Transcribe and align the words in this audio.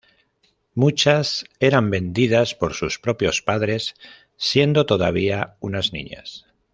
Muchas 0.73 1.45
eran 1.59 1.91
vendidas 1.91 2.55
por 2.55 2.73
sus 2.73 2.97
propios 2.97 3.43
padres 3.43 3.93
siendo 4.35 4.87
todavía 4.87 5.57
unas 5.59 5.93
niñas. 5.93 6.47